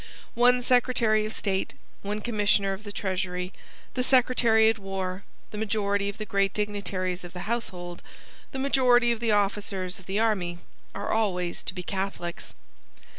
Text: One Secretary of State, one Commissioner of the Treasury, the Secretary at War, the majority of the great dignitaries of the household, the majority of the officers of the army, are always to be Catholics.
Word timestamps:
One 0.33 0.63
Secretary 0.63 1.27
of 1.27 1.33
State, 1.35 1.75
one 2.01 2.21
Commissioner 2.21 2.73
of 2.73 2.85
the 2.85 2.91
Treasury, 2.91 3.53
the 3.93 4.01
Secretary 4.01 4.67
at 4.67 4.79
War, 4.79 5.23
the 5.51 5.59
majority 5.59 6.09
of 6.09 6.17
the 6.17 6.25
great 6.25 6.55
dignitaries 6.55 7.23
of 7.23 7.33
the 7.33 7.41
household, 7.41 8.01
the 8.51 8.57
majority 8.57 9.11
of 9.11 9.19
the 9.19 9.31
officers 9.31 9.99
of 9.99 10.07
the 10.07 10.17
army, 10.19 10.57
are 10.95 11.11
always 11.11 11.61
to 11.61 11.75
be 11.75 11.83
Catholics. 11.83 12.55